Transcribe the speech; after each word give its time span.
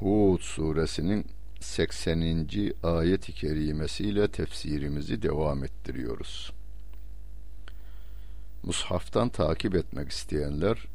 Hud 0.00 0.40
suresinin 0.40 1.26
80. 1.60 2.74
ayet-i 2.82 3.32
kerimesiyle 3.32 4.28
tefsirimizi 4.28 5.22
devam 5.22 5.64
ettiriyoruz. 5.64 6.52
Mushaftan 8.62 9.28
takip 9.28 9.74
etmek 9.74 10.10
isteyenler 10.10 10.86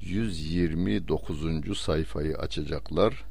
129. 0.00 1.78
sayfayı 1.78 2.36
açacaklar 2.38 3.24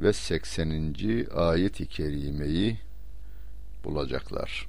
ve 0.00 0.12
80. 0.12 0.94
ayet-i 1.34 1.86
kerimeyi 1.86 2.78
bulacaklar. 3.84 4.68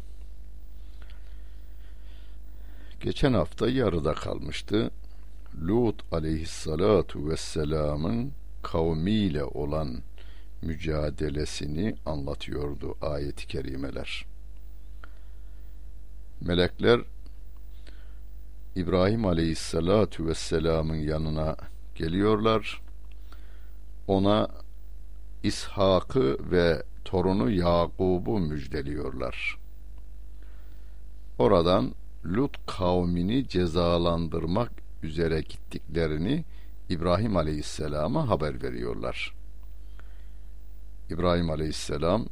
Geçen 3.02 3.34
hafta 3.34 3.70
yarıda 3.70 4.14
kalmıştı. 4.14 4.92
Lut 5.62 6.14
aleyhissalatu 6.14 7.30
vesselamın 7.30 8.32
kavmiyle 8.64 9.44
olan 9.44 9.98
mücadelesini 10.62 11.96
anlatıyordu 12.06 12.98
ayet-i 13.02 13.48
kerimeler. 13.48 14.26
Melekler 16.42 17.02
İbrahim 18.76 19.26
aleyhissalatu 19.26 20.28
vesselamın 20.28 20.96
yanına 20.96 21.56
geliyorlar. 21.96 22.82
Ona 24.08 24.48
İshak'ı 25.44 26.38
ve 26.52 26.84
torunu 27.06 27.52
Yakub'u 27.52 28.40
müjdeliyorlar. 28.40 29.58
Oradan 31.40 31.96
Lut 32.26 32.58
kavmini 32.66 33.48
cezalandırmak 33.48 34.72
üzere 35.04 35.42
gittiklerini 35.42 36.46
İbrahim 36.90 37.38
Aleyhisselam'a 37.38 38.30
haber 38.30 38.64
veriyorlar. 38.64 39.36
İbrahim 41.10 41.50
Aleyhisselam 41.50 42.26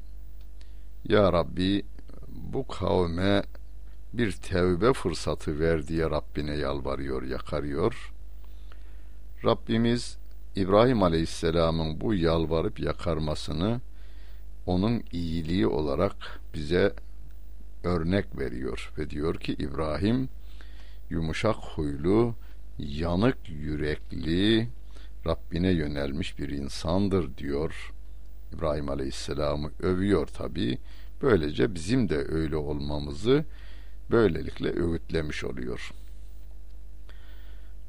Ya 1.10 1.34
Rabbi 1.34 1.86
bu 2.28 2.68
kavme 2.68 3.44
bir 4.14 4.32
tevbe 4.32 4.94
fırsatı 4.94 5.60
ver 5.60 5.88
diye 5.88 6.10
Rabbine 6.10 6.56
yalvarıyor, 6.56 7.24
yakarıyor. 7.24 8.14
Rabbimiz 9.46 10.18
İbrahim 10.56 11.04
Aleyhisselam'ın 11.04 12.02
bu 12.02 12.14
yalvarıp 12.14 12.80
yakarmasını 12.80 13.82
onun 14.66 15.04
iyiliği 15.12 15.68
olarak 15.68 16.16
bize 16.54 16.94
örnek 17.84 18.40
veriyor 18.40 18.94
ve 18.98 19.10
diyor 19.10 19.36
ki 19.36 19.54
İbrahim 19.54 20.30
yumuşak 21.10 21.56
huylu, 21.56 22.36
yanık 22.78 23.38
yürekli, 23.50 24.68
Rabbine 25.28 25.70
yönelmiş 25.70 26.40
bir 26.40 26.50
insandır 26.50 27.38
diyor. 27.38 27.94
İbrahim 28.54 28.90
Aleyhisselam'ı 28.90 29.72
övüyor 29.80 30.28
tabi. 30.28 30.78
Böylece 31.22 31.76
bizim 31.76 32.10
de 32.10 32.18
öyle 32.18 32.56
olmamızı 32.56 33.46
böylelikle 34.12 34.70
öğütlemiş 34.70 35.44
oluyor. 35.44 35.92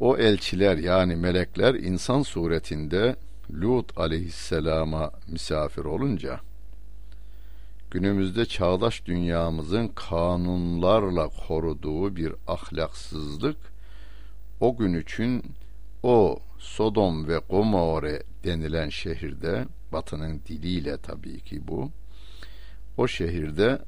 O 0.01 0.17
elçiler 0.17 0.77
yani 0.77 1.17
melekler 1.17 1.75
insan 1.75 2.23
suretinde 2.23 3.17
Lut 3.51 3.99
aleyhisselama 3.99 5.11
misafir 5.29 5.85
olunca 5.85 6.41
günümüzde 7.91 8.47
çağdaş 8.47 9.07
dünyamızın 9.07 9.89
kanunlarla 9.89 11.29
koruduğu 11.29 12.17
bir 12.17 12.33
ahlaksızlık 12.47 13.57
o 14.61 14.77
gün 14.77 15.01
için 15.01 15.43
o 16.03 16.39
Sodom 16.59 17.29
ve 17.29 17.41
Gomorre 17.51 18.23
denilen 18.45 18.89
şehirde 18.89 19.67
batının 19.93 20.41
diliyle 20.47 20.97
tabii 20.97 21.41
ki 21.41 21.69
bu 21.69 21.91
o 22.97 23.09
şehirde 23.09 23.79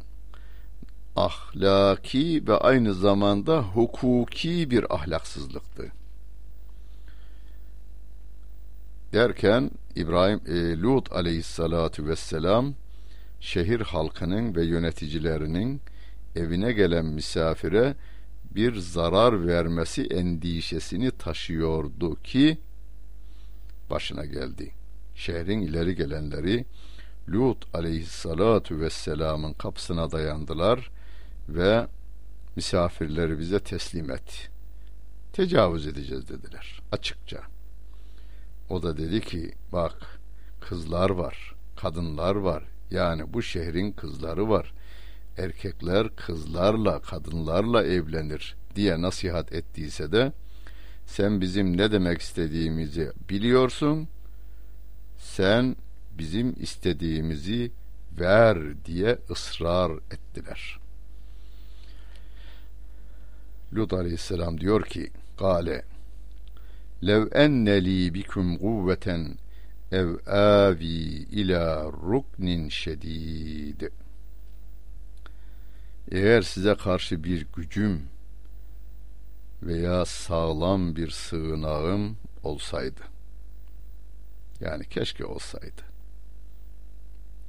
ahlaki 1.16 2.48
ve 2.48 2.54
aynı 2.54 2.94
zamanda 2.94 3.62
hukuki 3.62 4.70
bir 4.70 4.94
ahlaksızlıktı. 4.94 5.92
Derken 9.12 9.70
İbrahim 9.96 10.40
e, 10.46 10.80
Lut 10.80 11.12
aleyhissalatu 11.12 12.06
vesselam 12.06 12.74
şehir 13.40 13.80
halkının 13.80 14.54
ve 14.54 14.64
yöneticilerinin 14.64 15.80
evine 16.36 16.72
gelen 16.72 17.04
misafire 17.04 17.94
bir 18.54 18.76
zarar 18.76 19.46
vermesi 19.46 20.02
endişesini 20.02 21.10
taşıyordu 21.10 22.22
ki 22.22 22.58
başına 23.90 24.24
geldi. 24.24 24.72
Şehrin 25.14 25.60
ileri 25.60 25.94
gelenleri 25.94 26.64
Lut 27.28 27.74
aleyhissalatu 27.74 28.80
vesselamın 28.80 29.52
kapısına 29.52 30.10
dayandılar 30.10 30.90
ve 31.48 31.86
misafirleri 32.56 33.38
bize 33.38 33.60
teslim 33.60 34.10
et. 34.10 34.50
Tecavüz 35.32 35.86
edeceğiz 35.86 36.28
dediler 36.28 36.80
açıkça. 36.92 37.42
O 38.70 38.82
da 38.82 38.96
dedi 38.96 39.20
ki 39.20 39.52
bak 39.72 40.20
kızlar 40.60 41.10
var, 41.10 41.54
kadınlar 41.76 42.34
var. 42.34 42.64
Yani 42.90 43.32
bu 43.32 43.42
şehrin 43.42 43.92
kızları 43.92 44.48
var. 44.48 44.72
Erkekler 45.38 46.16
kızlarla, 46.16 47.02
kadınlarla 47.02 47.84
evlenir 47.84 48.56
diye 48.76 49.02
nasihat 49.02 49.52
ettiyse 49.52 50.12
de 50.12 50.32
sen 51.06 51.40
bizim 51.40 51.76
ne 51.76 51.92
demek 51.92 52.20
istediğimizi 52.20 53.12
biliyorsun. 53.30 54.08
Sen 55.18 55.76
bizim 56.18 56.54
istediğimizi 56.60 57.70
ver 58.20 58.84
diye 58.84 59.18
ısrar 59.30 59.92
ettiler. 59.92 60.78
Lut 63.74 63.92
aleyhisselam 63.92 64.60
diyor 64.60 64.84
ki 64.84 65.10
Gale 65.38 65.84
Lev 67.06 67.26
enne 67.32 67.84
li 67.84 68.14
bikum 68.14 68.58
kuvveten 68.58 69.38
ev 69.92 70.08
avi 70.26 71.26
ila 71.30 71.84
ruknin 71.84 72.68
şedid 72.68 73.82
Eğer 76.10 76.42
size 76.42 76.74
karşı 76.74 77.24
bir 77.24 77.46
gücüm 77.56 78.02
veya 79.62 80.04
sağlam 80.04 80.96
bir 80.96 81.10
sığınağım 81.10 82.16
olsaydı 82.42 83.00
yani 84.60 84.88
keşke 84.88 85.24
olsaydı 85.24 85.82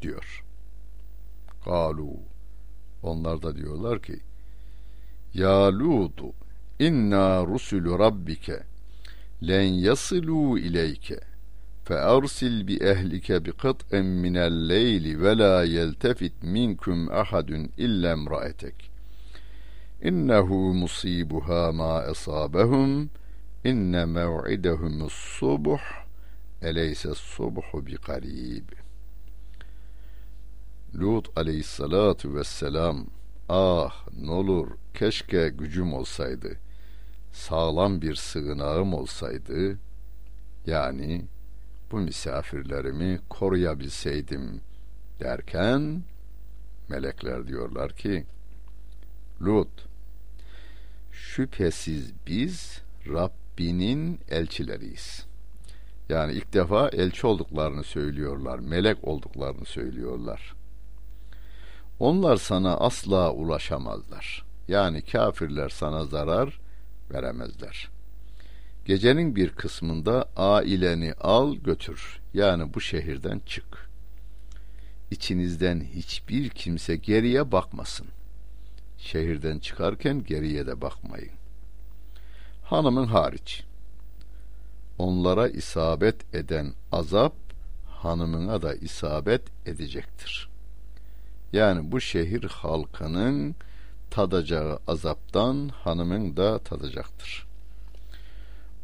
diyor. 0.02 0.44
Galu 1.66 2.20
onlar 3.04 3.42
da 3.42 3.56
diyorlar 3.56 4.02
ki 4.02 4.20
Ya 5.34 5.80
Lutu 5.80 6.34
inna 6.80 7.46
rusulü 7.46 8.00
rabbike 8.00 8.64
len 9.48 9.64
yasilu 9.64 10.60
ileyke 10.60 11.29
فأرسل 11.89 12.63
بأهلك 12.63 13.33
بقطع 13.33 14.01
من 14.01 14.37
الليل 14.37 15.17
ولا 15.23 15.63
يلتفت 15.63 16.33
منكم 16.43 17.11
أحد 17.11 17.71
إلا 17.79 18.13
امرأتك 18.13 18.75
إنه 20.05 20.73
مصيبها 20.73 21.71
ما 21.71 22.11
أصابهم 22.11 23.09
إن 23.67 24.13
موعدهم 24.15 25.03
الصبح 25.03 26.07
أليس 26.63 27.07
الصبح 27.07 27.77
بقريب 27.77 28.65
Lut 30.95 31.29
aleyhissalatu 31.37 32.35
vesselam 32.35 33.07
ah 33.49 34.07
n'olur 34.21 34.69
keşke 34.95 35.49
gücüm 35.49 35.93
olsaydı 35.93 36.57
sağlam 37.33 38.03
bir 38.03 38.15
sığınağım 38.15 38.95
olsaydı 38.95 39.79
yani 40.67 41.25
bu 41.92 41.98
misafirlerimi 41.98 43.20
koruyabilseydim 43.30 44.62
derken 45.20 46.04
melekler 46.90 47.48
diyorlar 47.48 47.96
ki 47.96 48.26
Lut 49.42 49.88
şüphesiz 51.12 52.14
biz 52.28 52.82
Rabbinin 53.08 54.20
elçileriyiz. 54.30 55.26
Yani 56.10 56.34
ilk 56.34 56.54
defa 56.54 56.90
elçi 56.90 57.28
olduklarını 57.28 57.84
söylüyorlar, 57.84 58.60
melek 58.60 59.04
olduklarını 59.04 59.66
söylüyorlar. 59.66 60.56
Onlar 62.00 62.38
sana 62.38 62.78
asla 62.78 63.34
ulaşamazlar. 63.34 64.46
Yani 64.68 65.02
kafirler 65.02 65.70
sana 65.70 66.06
zarar 66.06 66.60
veremezler. 67.14 67.90
Gecenin 68.90 69.36
bir 69.36 69.50
kısmında 69.50 70.26
aileni 70.38 71.14
al 71.14 71.56
götür. 71.56 72.20
Yani 72.34 72.74
bu 72.74 72.82
şehirden 72.82 73.42
çık. 73.46 73.90
İçinizden 75.12 75.82
hiçbir 75.82 76.50
kimse 76.50 76.96
geriye 76.96 77.52
bakmasın. 77.52 78.08
Şehirden 78.98 79.60
çıkarken 79.60 80.24
geriye 80.24 80.68
de 80.68 80.82
bakmayın. 80.82 81.32
Hanımın 82.64 83.08
hariç. 83.08 83.64
Onlara 84.98 85.48
isabet 85.48 86.36
eden 86.36 86.74
azap 86.92 87.34
hanımına 87.88 88.62
da 88.62 88.76
isabet 88.76 89.42
edecektir. 89.66 90.50
Yani 91.54 91.92
bu 91.92 92.02
şehir 92.02 92.44
halkının 92.44 93.56
tadacağı 94.12 94.80
azaptan 94.88 95.70
hanımın 95.70 96.38
da 96.38 96.60
tadacaktır. 96.60 97.49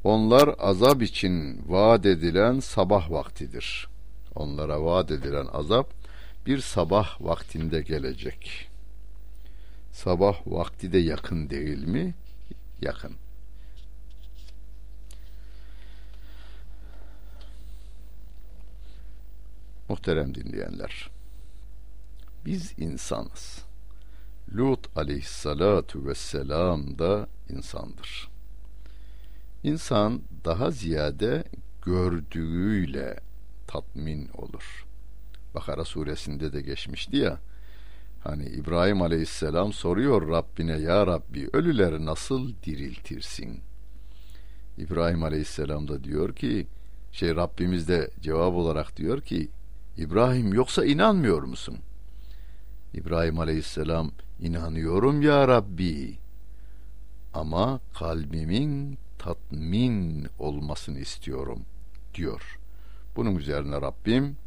Onlar 0.05 0.55
azap 0.57 1.01
için 1.01 1.63
vaat 1.67 2.05
edilen 2.05 2.59
sabah 2.59 3.11
vaktidir. 3.11 3.87
Onlara 4.35 4.85
vaat 4.85 5.11
edilen 5.11 5.47
azap 5.53 5.93
bir 6.45 6.59
sabah 6.59 7.21
vaktinde 7.21 7.81
gelecek. 7.81 8.69
Sabah 9.91 10.47
vakti 10.47 10.93
de 10.93 10.97
yakın 10.97 11.49
değil 11.49 11.87
mi? 11.87 12.15
Yakın. 12.81 13.15
Muhterem 19.89 20.35
dinleyenler, 20.35 21.09
biz 22.45 22.73
insanız. 22.77 23.65
Lut 24.55 24.97
aleyhissalatu 24.97 26.05
vesselam 26.05 26.99
da 26.99 27.27
insandır. 27.49 28.34
İnsan 29.65 30.21
daha 30.45 30.71
ziyade 30.71 31.43
gördüğüyle 31.81 33.19
tatmin 33.67 34.29
olur. 34.33 34.85
Bakara 35.55 35.85
suresinde 35.85 36.53
de 36.53 36.61
geçmişti 36.61 37.17
ya. 37.17 37.39
Hani 38.23 38.45
İbrahim 38.45 39.01
aleyhisselam 39.01 39.73
soruyor 39.73 40.29
Rabbine 40.29 40.77
ya 40.77 41.07
Rabbi 41.07 41.49
ölüleri 41.53 42.05
nasıl 42.05 42.53
diriltirsin? 42.65 43.61
İbrahim 44.77 45.23
aleyhisselam 45.23 45.87
da 45.87 46.03
diyor 46.03 46.35
ki 46.35 46.67
şey 47.11 47.35
Rabbimiz 47.35 47.87
de 47.87 48.11
cevap 48.21 48.53
olarak 48.53 48.97
diyor 48.97 49.21
ki 49.21 49.49
İbrahim 49.97 50.53
yoksa 50.53 50.85
inanmıyor 50.85 51.43
musun? 51.43 51.77
İbrahim 52.93 53.39
aleyhisselam 53.39 54.11
inanıyorum 54.39 55.21
ya 55.21 55.47
Rabbi 55.47 56.17
ama 57.33 57.79
kalbimin 57.99 58.97
tatmin 59.25 60.27
olmasını 60.39 60.99
istiyorum 60.99 61.61
diyor. 62.13 62.59
Bunun 63.15 63.35
üzerine 63.35 63.81
Rabbim 63.81 64.37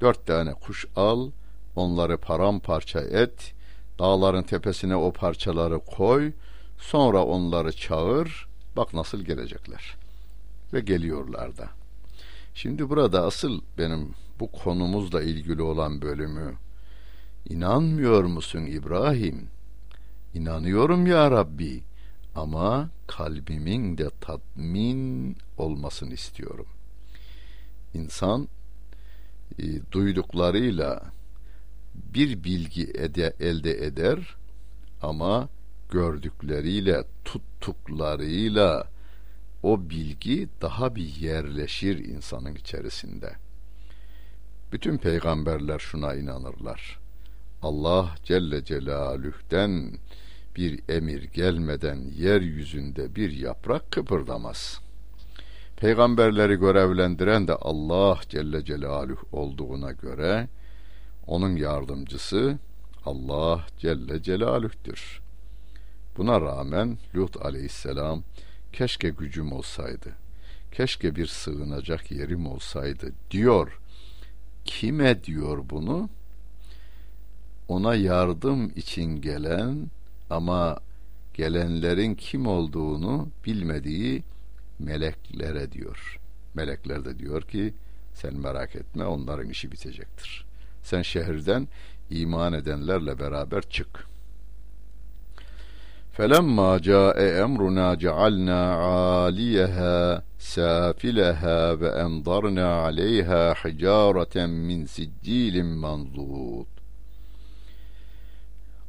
dört 0.00 0.26
tane 0.26 0.54
kuş 0.54 0.86
al, 0.96 1.30
onları 1.76 2.18
paramparça 2.18 3.00
et, 3.00 3.52
dağların 3.98 4.42
tepesine 4.42 4.96
o 4.96 5.12
parçaları 5.12 5.78
koy, 5.78 6.32
sonra 6.78 7.24
onları 7.24 7.72
çağır, 7.72 8.48
bak 8.76 8.94
nasıl 8.94 9.20
gelecekler. 9.22 9.96
Ve 10.72 10.80
geliyorlar 10.80 11.56
da. 11.56 11.68
Şimdi 12.54 12.90
burada 12.90 13.24
asıl 13.24 13.60
benim 13.78 14.10
bu 14.40 14.52
konumuzla 14.52 15.22
ilgili 15.22 15.62
olan 15.62 16.02
bölümü 16.02 16.54
İnanmıyor 17.48 18.24
musun 18.24 18.66
İbrahim? 18.66 19.48
İnanıyorum 20.34 21.06
ya 21.06 21.30
Rabbi 21.30 21.82
ama 22.34 22.90
kalbimin 23.06 23.98
de 23.98 24.10
tatmin 24.20 25.36
olmasını 25.56 26.14
istiyorum. 26.14 26.66
İnsan 27.94 28.48
e, 29.58 29.64
duyduklarıyla 29.92 31.02
bir 31.94 32.44
bilgi 32.44 32.84
ede, 32.84 33.34
elde 33.40 33.84
eder 33.86 34.36
ama 35.02 35.48
gördükleriyle 35.90 37.04
tuttuklarıyla 37.24 38.88
o 39.62 39.90
bilgi 39.90 40.48
daha 40.60 40.94
bir 40.96 41.16
yerleşir 41.16 41.98
insanın 41.98 42.54
içerisinde. 42.54 43.32
Bütün 44.72 44.98
peygamberler 44.98 45.78
şuna 45.78 46.14
inanırlar. 46.14 46.98
Allah 47.62 48.14
Celle 48.24 48.64
Celaluh'ten 48.64 49.98
bir 50.56 50.80
emir 50.88 51.22
gelmeden 51.22 51.96
yeryüzünde 52.16 53.14
bir 53.14 53.30
yaprak 53.30 53.92
kıpırdamaz. 53.92 54.80
Peygamberleri 55.76 56.54
görevlendiren 56.54 57.48
de 57.48 57.54
Allah 57.54 58.20
Celle 58.28 58.64
Celaluhu 58.64 59.26
olduğuna 59.32 59.92
göre 59.92 60.48
onun 61.26 61.56
yardımcısı 61.56 62.58
Allah 63.04 63.66
Celle 63.78 64.22
Celaluh'tür. 64.22 65.20
Buna 66.16 66.40
rağmen 66.40 66.98
Lut 67.14 67.44
aleyhisselam 67.46 68.22
keşke 68.72 69.10
gücüm 69.10 69.52
olsaydı, 69.52 70.12
keşke 70.72 71.16
bir 71.16 71.26
sığınacak 71.26 72.10
yerim 72.10 72.46
olsaydı 72.46 73.12
diyor. 73.30 73.80
Kime 74.64 75.24
diyor 75.24 75.64
bunu? 75.70 76.08
Ona 77.68 77.94
yardım 77.94 78.72
için 78.76 79.20
gelen 79.20 79.90
ama 80.29 80.77
gelenlerin 81.33 82.15
kim 82.15 82.47
olduğunu 82.47 83.27
bilmediği 83.45 84.23
meleklere 84.79 85.71
diyor. 85.71 86.19
Melekler 86.53 87.05
de 87.05 87.19
diyor 87.19 87.41
ki 87.41 87.73
sen 88.13 88.33
merak 88.33 88.75
etme 88.75 89.05
onların 89.05 89.49
işi 89.49 89.71
bitecektir. 89.71 90.45
Sen 90.83 91.01
şehirden 91.01 91.67
iman 92.09 92.53
edenlerle 92.53 93.19
beraber 93.19 93.61
çık. 93.61 94.09
فَلَمَّا 96.19 96.71
جَاءَ 96.89 97.17
اَمْرُنَا 97.45 97.87
جَعَلْنَا 98.05 98.61
عَالِيَهَا 98.87 100.21
سَافِلَهَا 100.55 101.59
وَاَنْضَرْنَا 101.81 102.67
عَلَيْهَا 102.85 103.43
حِجَارَةً 103.61 104.35
مِنْ 104.69 104.79
سِجِّيلٍ 104.95 105.55
مَنْضُودٍ 105.85 106.72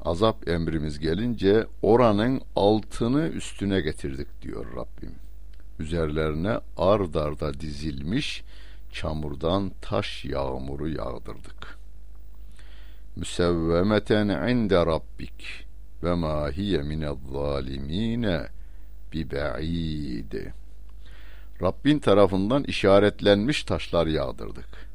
azap 0.06 0.48
emrimiz 0.48 1.00
gelince 1.00 1.68
oranın 1.82 2.42
altını 2.56 3.28
üstüne 3.28 3.82
getirdik 3.82 4.42
diyor 4.42 4.66
Rabbim. 4.76 5.16
Üzerlerine 5.80 6.60
ard 6.78 7.16
arda 7.16 7.60
dizilmiş 7.60 8.44
çamurdan 8.92 9.72
taş 9.82 10.26
yağmuru 10.26 10.90
yağdırdık. 10.90 11.78
Müsevvemeten 13.16 14.50
inde 14.50 14.86
rabbik 14.86 15.66
ve 16.04 16.14
ma 16.14 16.52
hiye 16.52 16.82
minel 16.82 17.16
zalimine 17.32 18.48
bi 19.14 19.32
ba'id. 19.32 20.34
Rabbin 21.62 22.00
tarafından 22.00 22.64
işaretlenmiş 22.64 23.64
taşlar 23.64 24.08
yağdırdık. 24.08 24.90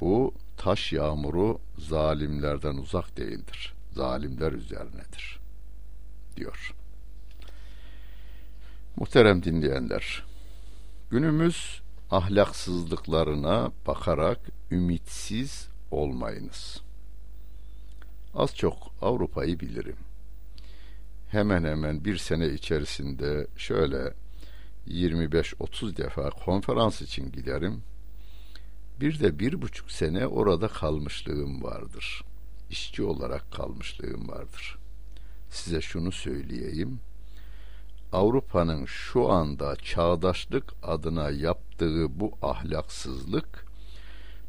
Bu 0.00 0.34
taş 0.56 0.92
yağmuru 0.92 1.58
zalimlerden 1.78 2.74
uzak 2.74 3.16
değildir.'' 3.16 3.77
Zalimler 3.92 4.52
üzerinedir 4.52 5.40
diyor. 6.36 6.74
Muhterem 8.96 9.42
dinleyenler, 9.42 10.24
günümüz 11.10 11.80
ahlaksızlıklarına 12.10 13.72
bakarak 13.86 14.38
ümitsiz 14.70 15.68
olmayınız. 15.90 16.80
Az 18.34 18.56
çok 18.56 18.76
Avrupa'yı 19.02 19.60
bilirim. 19.60 19.96
Hemen 21.28 21.64
hemen 21.64 22.04
bir 22.04 22.16
sene 22.16 22.48
içerisinde 22.48 23.46
şöyle 23.56 24.14
25-30 24.88 25.96
defa 25.96 26.30
konferans 26.30 27.02
için 27.02 27.32
giderim. 27.32 27.82
Bir 29.00 29.20
de 29.20 29.38
bir 29.38 29.62
buçuk 29.62 29.90
sene 29.90 30.26
orada 30.26 30.68
kalmışlığım 30.68 31.62
vardır 31.62 32.24
işçi 32.70 33.02
olarak 33.02 33.52
kalmışlığım 33.52 34.28
vardır. 34.28 34.78
Size 35.50 35.80
şunu 35.80 36.12
söyleyeyim. 36.12 37.00
Avrupa'nın 38.12 38.84
şu 38.84 39.30
anda 39.32 39.76
çağdaşlık 39.76 40.74
adına 40.82 41.30
yaptığı 41.30 42.20
bu 42.20 42.32
ahlaksızlık 42.42 43.68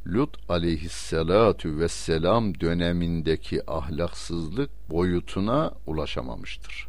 Lut 0.08 0.50
aleyhissalatu 0.50 1.80
vesselam 1.80 2.60
dönemindeki 2.60 3.72
ahlaksızlık 3.72 4.70
boyutuna 4.90 5.74
ulaşamamıştır. 5.88 6.88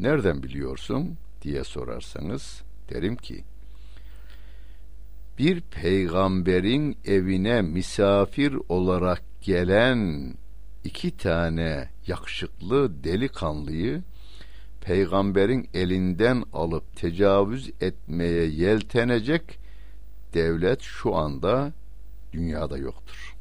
Nereden 0.00 0.42
biliyorsun 0.42 1.18
diye 1.42 1.64
sorarsanız 1.64 2.62
derim 2.90 3.16
ki 3.16 3.44
bir 5.40 5.60
peygamberin 5.60 6.96
evine 7.04 7.62
misafir 7.62 8.56
olarak 8.68 9.22
gelen 9.42 10.34
iki 10.84 11.16
tane 11.16 11.88
yakışıklı 12.06 13.04
delikanlıyı 13.04 14.02
peygamberin 14.80 15.68
elinden 15.74 16.44
alıp 16.52 16.96
tecavüz 16.96 17.70
etmeye 17.80 18.46
yeltenecek 18.46 19.58
devlet 20.34 20.80
şu 20.80 21.14
anda 21.14 21.72
dünyada 22.32 22.78
yoktur. 22.78 23.36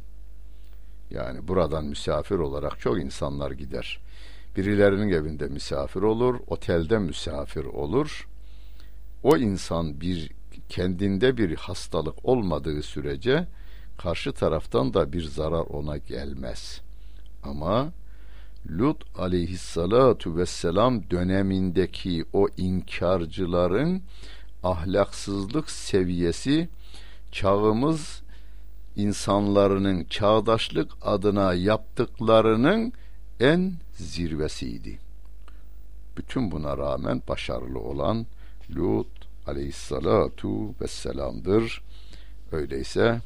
Yani 1.10 1.48
buradan 1.48 1.86
misafir 1.86 2.36
olarak 2.36 2.80
çok 2.80 3.02
insanlar 3.02 3.52
gider. 3.52 4.00
Birilerinin 4.58 5.10
evinde 5.10 5.48
misafir 5.48 6.02
olur, 6.02 6.40
otelde 6.48 7.00
misafir 7.00 7.64
olur. 7.64 8.28
O 9.24 9.38
insan 9.38 10.02
bir 10.02 10.39
kendinde 10.70 11.38
bir 11.38 11.56
hastalık 11.56 12.26
olmadığı 12.26 12.84
sürece 12.84 13.48
karşı 13.98 14.32
taraftan 14.32 14.94
da 14.94 15.14
bir 15.14 15.24
zarar 15.24 15.66
ona 15.66 15.98
gelmez. 15.98 16.82
Ama 17.44 17.92
Lut 18.70 19.20
aleyhissalatu 19.20 20.38
vesselam 20.38 21.10
dönemindeki 21.10 22.26
o 22.34 22.48
inkarcıların 22.58 24.02
ahlaksızlık 24.64 25.70
seviyesi 25.70 26.70
çağımız 27.32 28.22
insanlarının 28.96 30.04
çağdaşlık 30.04 30.92
adına 31.02 31.54
yaptıklarının 31.54 32.94
en 33.40 33.74
zirvesiydi. 33.94 35.00
Bütün 36.18 36.52
buna 36.52 36.78
rağmen 36.78 37.22
başarılı 37.28 37.80
olan 37.80 38.26
Lut 38.76 39.19
aleyhissalatu 39.50 40.76
vesselam'dır. 40.82 41.84
Öyleyse 42.52 43.22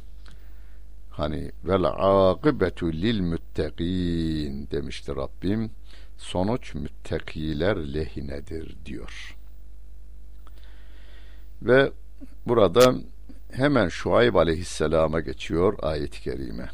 hani 1.10 1.52
vel 1.64 1.84
akibetu 1.84 2.94
lil 2.94 3.20
müttegin 3.20 4.68
demişti 4.72 5.16
Rabbim. 5.16 5.72
Sonuç 6.18 6.76
müttakiler 6.76 7.94
lehinedir 7.94 8.76
diyor. 8.86 9.38
Ve 11.62 11.92
burada 12.48 12.96
hemen 13.52 13.90
Şuayb 13.90 14.36
aleyhisselama 14.36 15.20
geçiyor 15.20 15.78
ayet-i 15.82 16.22
kerime. 16.22 16.70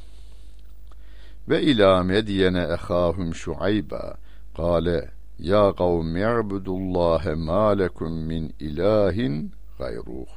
Ve 1.50 1.62
ila 1.62 2.04
medyene 2.04 2.62
ehahum 2.62 3.36
Şuayba 3.36 4.18
kâle 4.58 5.19
ya 5.40 5.76
kavmi 5.76 6.20
i'budullâhe 6.20 7.36
mâ 7.36 7.78
lekum 7.80 8.14
min 8.14 8.54
ilahin 8.60 9.52
gayruh. 9.78 10.28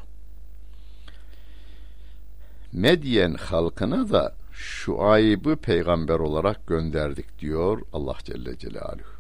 Medyen 2.73 3.35
halkına 3.35 4.11
da 4.11 4.35
Şuayb'ı 4.53 5.57
peygamber 5.57 6.19
olarak 6.19 6.67
gönderdik 6.67 7.39
diyor 7.39 7.83
Allah 7.93 8.17
Celle 8.25 8.59
Celaluhu. 8.59 9.13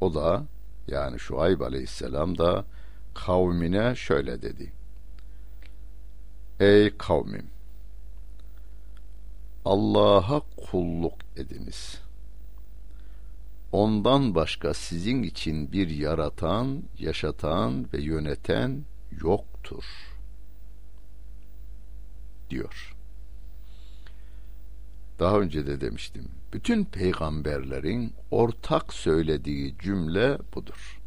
O 0.00 0.14
da 0.14 0.44
yani 0.88 1.18
Şuayb 1.18 1.60
aleyhisselam 1.60 2.38
da 2.38 2.64
kavmine 3.14 3.94
şöyle 3.94 4.42
dedi. 4.42 4.72
Ey 6.60 6.96
kavmim! 6.96 7.46
Allah'a 9.64 10.42
kulluk 10.56 11.14
ediniz. 11.36 12.01
Ondan 13.72 14.34
başka 14.34 14.74
sizin 14.74 15.22
için 15.22 15.72
bir 15.72 15.88
yaratan, 15.88 16.82
yaşatan 16.98 17.86
ve 17.92 18.02
yöneten 18.02 18.84
yoktur. 19.22 19.84
Diyor. 22.50 22.96
Daha 25.18 25.40
önce 25.40 25.66
de 25.66 25.80
demiştim. 25.80 26.28
Bütün 26.52 26.84
peygamberlerin 26.84 28.14
ortak 28.30 28.92
söylediği 28.92 29.74
cümle 29.78 30.38
budur. 30.54 31.00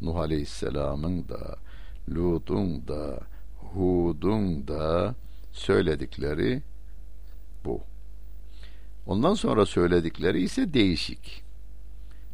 Nuh 0.00 0.16
Aleyhisselam'ın 0.16 1.28
da, 1.28 1.56
Lut'un 2.08 2.88
da, 2.88 3.20
Hud'un 3.58 4.68
da 4.68 5.14
söyledikleri 5.52 6.62
bu. 7.64 7.80
Ondan 9.08 9.34
sonra 9.34 9.66
söyledikleri 9.66 10.42
ise 10.42 10.74
değişik. 10.74 11.42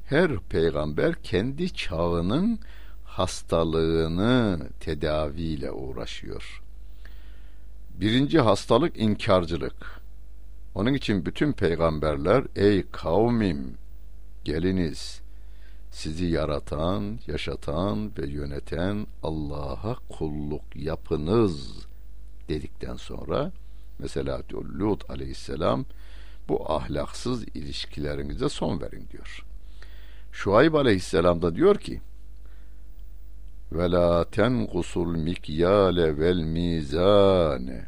Her 0.07 0.39
peygamber 0.39 1.15
kendi 1.23 1.75
çağının 1.75 2.59
hastalığını 3.05 4.69
tedaviyle 4.81 5.71
uğraşıyor. 5.71 6.63
Birinci 8.01 8.41
hastalık 8.41 8.97
inkarcılık. 8.97 10.01
Onun 10.75 10.95
için 10.95 11.27
bütün 11.27 11.53
peygamberler 11.53 12.45
ey 12.57 12.85
kavmim 12.93 13.75
geliniz 14.45 15.21
sizi 15.91 16.25
yaratan, 16.25 17.19
yaşatan 17.27 18.11
ve 18.19 18.27
yöneten 18.27 19.07
Allah'a 19.23 19.97
kulluk 20.09 20.77
yapınız 20.77 21.87
dedikten 22.49 22.97
sonra 22.97 23.53
mesela 23.99 24.43
Lut 24.79 25.11
aleyhisselam 25.11 25.85
bu 26.49 26.73
ahlaksız 26.73 27.45
ilişkilerinize 27.49 28.49
son 28.49 28.81
verin 28.81 29.09
diyor. 29.13 29.45
Şuayb 30.33 30.75
aleyhisselam 30.75 31.43
da 31.43 31.55
diyor 31.55 31.79
ki 31.79 32.01
ve 33.73 33.91
la 33.91 34.25
tenqusul 34.25 35.17
mikyale 35.17 36.19
vel 36.19 36.43
mizane 36.43 37.87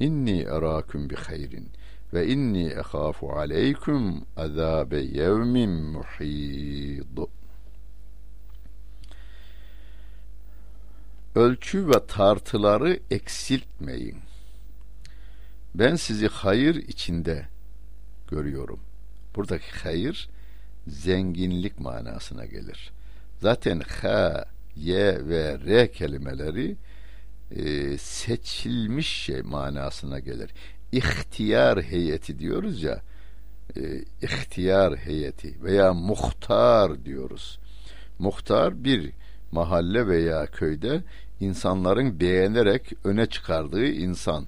inni 0.00 0.40
erakum 0.40 1.10
bi 1.10 1.16
hayrin 1.16 1.68
ve 2.14 2.26
inni 2.26 2.66
ehafu 2.66 3.32
aleykum 3.32 4.24
azabe 4.36 5.00
yevmin 5.00 5.70
muhid. 5.70 7.18
Ölçü 11.34 11.88
ve 11.88 12.06
tartıları 12.06 13.00
eksiltmeyin. 13.10 14.18
Ben 15.74 15.96
sizi 15.96 16.28
hayır 16.28 16.74
içinde 16.74 17.48
görüyorum. 18.28 18.80
Buradaki 19.36 19.78
hayır 19.82 20.28
zenginlik 20.86 21.80
manasına 21.80 22.44
gelir. 22.44 22.92
Zaten 23.40 23.80
ha, 23.80 24.44
ye 24.76 25.28
ve 25.28 25.58
re 25.58 25.90
kelimeleri 25.90 26.76
e, 27.50 27.98
seçilmiş 27.98 29.08
şey 29.08 29.42
manasına 29.42 30.18
gelir 30.18 30.50
ihtiyar 30.92 31.82
heyeti 31.82 32.38
diyoruz 32.38 32.82
ya 32.82 33.00
e, 33.76 33.80
ihtiyar 34.22 34.96
heyeti 34.96 35.62
veya 35.62 35.94
muhtar 35.94 37.04
diyoruz. 37.04 37.58
Muhtar 38.18 38.84
bir 38.84 39.12
mahalle 39.52 40.06
veya 40.06 40.46
köyde 40.46 41.02
insanların 41.40 42.20
beğenerek 42.20 42.92
öne 43.04 43.26
çıkardığı 43.26 43.86
insan 43.86 44.46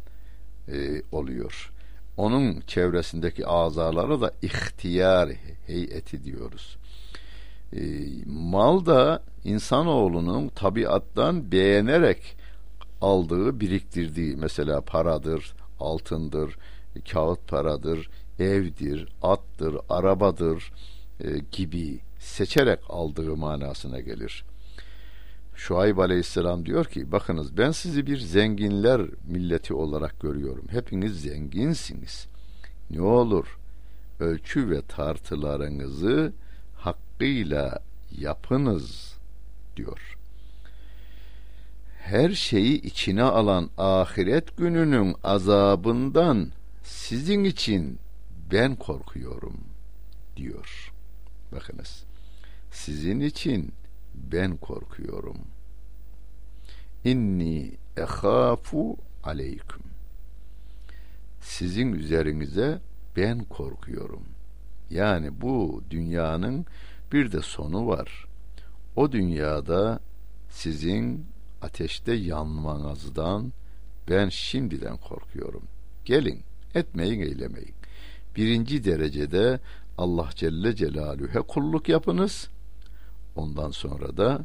e, 0.68 1.02
oluyor. 1.12 1.72
Onun 2.18 2.60
çevresindeki 2.60 3.46
azalara 3.46 4.20
da 4.20 4.32
ihtiyar 4.42 5.30
heyeti 5.66 6.24
diyoruz. 6.24 6.76
E, 7.72 7.80
mal 8.26 8.86
da 8.86 9.22
insanoğlunun 9.44 10.48
tabiattan 10.48 11.52
beğenerek 11.52 12.36
aldığı, 13.00 13.60
biriktirdiği 13.60 14.36
mesela 14.36 14.80
paradır, 14.80 15.54
altındır, 15.80 16.58
kağıt 17.12 17.48
paradır, 17.48 18.10
evdir, 18.38 19.08
attır, 19.22 19.76
arabadır 19.88 20.72
e, 21.20 21.38
gibi 21.52 22.00
seçerek 22.18 22.78
aldığı 22.88 23.36
manasına 23.36 24.00
gelir. 24.00 24.44
Şuayb 25.58 25.98
aleyhisselam 25.98 26.66
diyor 26.66 26.84
ki 26.84 27.12
bakınız 27.12 27.56
ben 27.56 27.70
sizi 27.70 28.06
bir 28.06 28.18
zenginler 28.18 29.00
milleti 29.26 29.74
olarak 29.74 30.20
görüyorum. 30.20 30.64
Hepiniz 30.70 31.20
zenginsiniz. 31.20 32.26
Ne 32.90 33.02
olur 33.02 33.58
ölçü 34.20 34.70
ve 34.70 34.82
tartılarınızı 34.82 36.32
hakkıyla 36.76 37.78
yapınız 38.18 39.14
diyor 39.76 40.18
her 42.08 42.30
şeyi 42.30 42.82
içine 42.82 43.22
alan 43.22 43.70
ahiret 43.78 44.56
gününün 44.56 45.14
azabından 45.24 46.48
sizin 46.82 47.44
için 47.44 47.98
ben 48.52 48.76
korkuyorum 48.76 49.56
diyor. 50.36 50.92
Bakınız. 51.52 52.04
Sizin 52.72 53.20
için 53.20 53.72
ben 54.32 54.56
korkuyorum. 54.56 55.36
İnni 57.04 57.72
ehafu 57.96 58.96
aleyküm. 59.24 59.82
Sizin 61.40 61.92
üzerinize 61.92 62.80
ben 63.16 63.44
korkuyorum. 63.44 64.22
Yani 64.90 65.40
bu 65.40 65.82
dünyanın 65.90 66.66
bir 67.12 67.32
de 67.32 67.42
sonu 67.42 67.86
var. 67.86 68.26
O 68.96 69.12
dünyada 69.12 70.00
sizin 70.50 71.26
ateşte 71.62 72.12
yanmanızdan 72.12 73.52
Ben 74.10 74.28
şimdiden 74.28 74.96
korkuyorum. 74.96 75.62
Gelin, 76.04 76.42
etmeyin 76.74 77.20
eylemeyin. 77.20 77.74
Birinci 78.36 78.84
derecede 78.84 79.60
Allah 79.98 80.28
Celle 80.34 80.76
Celaluhu'ya 80.76 81.42
kulluk 81.42 81.88
yapınız. 81.88 82.48
Ondan 83.38 83.70
sonra 83.70 84.16
da 84.16 84.44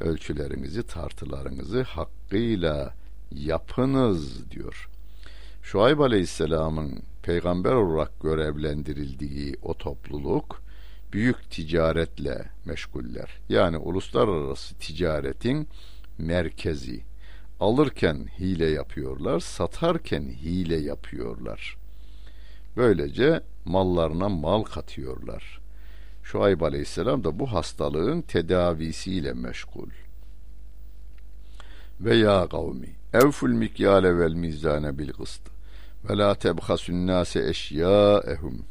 ölçülerinizi, 0.00 0.82
tartılarınızı 0.82 1.82
hakkıyla 1.82 2.94
yapınız 3.30 4.50
diyor. 4.50 4.88
Şuayb 5.62 5.98
Aleyhisselam'ın 5.98 7.02
peygamber 7.22 7.72
olarak 7.72 8.20
görevlendirildiği 8.20 9.56
o 9.62 9.74
topluluk 9.74 10.62
büyük 11.12 11.50
ticaretle 11.50 12.44
meşguller. 12.64 13.38
Yani 13.48 13.78
uluslararası 13.78 14.74
ticaretin 14.74 15.68
merkezi. 16.18 17.02
Alırken 17.60 18.26
hile 18.38 18.70
yapıyorlar, 18.70 19.40
satarken 19.40 20.22
hile 20.22 20.76
yapıyorlar. 20.76 21.76
Böylece 22.76 23.40
mallarına 23.64 24.28
mal 24.28 24.62
katıyorlar. 24.62 25.61
Şuayb 26.22 26.60
Aleyhisselam 26.60 27.24
da 27.24 27.38
bu 27.38 27.52
hastalığın 27.52 28.22
tedavisiyle 28.22 29.32
meşgul. 29.32 29.88
Ve 32.00 32.16
ya 32.16 32.48
kavmi 32.48 32.88
evful 33.12 33.48
mikyale 33.48 34.18
vel 34.18 34.32
mizane 34.32 34.98
bil 34.98 35.12
gıst 35.12 35.42
ve 36.08 36.16
la 36.16 36.34
tebhasun 36.34 37.06
nase 37.06 37.48
eşyaehum 37.48 38.64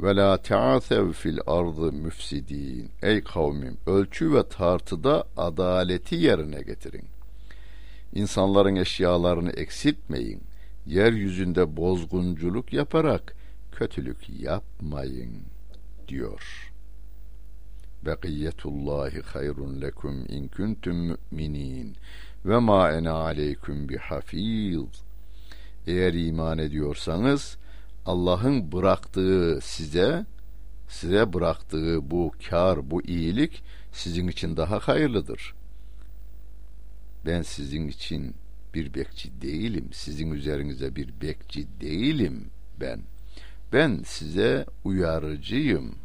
ve 0.00 0.16
la 0.16 0.36
ta'asev 0.36 1.12
fil 1.12 1.38
ardı 1.46 1.92
müfsidin. 1.92 2.90
Ey 3.02 3.24
kavmim 3.24 3.76
ölçü 3.86 4.34
ve 4.34 4.48
tartıda 4.48 5.24
adaleti 5.36 6.14
yerine 6.14 6.62
getirin. 6.62 7.04
İnsanların 8.14 8.76
eşyalarını 8.76 9.50
eksiltmeyin. 9.50 10.42
Yeryüzünde 10.86 11.76
bozgunculuk 11.76 12.72
yaparak 12.72 13.34
kötülük 13.72 14.40
yapmayın 14.40 15.51
diyor. 16.12 16.72
Bekiyetullahi 18.06 19.20
hayrun 19.22 19.80
lekum 19.80 20.26
in 20.28 20.48
kuntum 20.48 20.96
mu'minin 21.08 21.96
ve 22.44 22.58
ma 22.58 22.92
ene 22.92 23.10
aleyküm 23.10 23.88
bihafiz. 23.88 25.02
Eğer 25.86 26.14
iman 26.14 26.58
ediyorsanız 26.58 27.56
Allah'ın 28.06 28.72
bıraktığı 28.72 29.58
size 29.62 30.26
size 30.88 31.32
bıraktığı 31.32 32.10
bu 32.10 32.32
kar, 32.48 32.90
bu 32.90 33.02
iyilik 33.02 33.62
sizin 33.92 34.28
için 34.28 34.56
daha 34.56 34.78
hayırlıdır. 34.78 35.54
Ben 37.26 37.42
sizin 37.42 37.88
için 37.88 38.34
bir 38.74 38.94
bekçi 38.94 39.40
değilim. 39.42 39.88
Sizin 39.92 40.30
üzerinize 40.30 40.96
bir 40.96 41.20
bekçi 41.20 41.66
değilim 41.80 42.50
ben. 42.80 43.00
Ben 43.72 44.02
size 44.06 44.66
uyarıcıyım. 44.84 46.01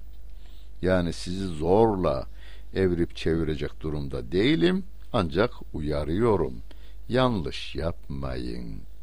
Yani 0.82 1.14
sizi 1.14 1.46
zorla 1.46 2.28
evrip 2.74 3.16
çevirecek 3.16 3.82
durumda 3.82 4.32
değilim. 4.32 4.84
Ancak 5.14 5.52
uyarıyorum. 5.74 6.54
Yanlış 7.10 7.76
yapmayın.'' 7.76 8.98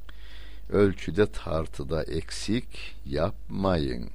ölçüde 0.71 1.27
tartıda 1.27 2.03
eksik 2.03 2.97
yapmayın. 3.07 4.11